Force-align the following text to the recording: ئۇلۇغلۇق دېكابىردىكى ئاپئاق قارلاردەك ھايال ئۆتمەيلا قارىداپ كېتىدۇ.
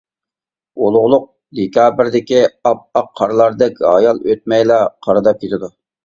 ئۇلۇغلۇق 0.85 1.25
دېكابىردىكى 1.57 2.39
ئاپئاق 2.69 3.11
قارلاردەك 3.21 3.77
ھايال 3.89 4.23
ئۆتمەيلا 4.31 4.79
قارىداپ 5.09 5.39
كېتىدۇ. 5.45 5.71